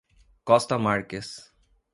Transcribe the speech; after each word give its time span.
Costa 0.43 0.79
Marques 0.79 1.53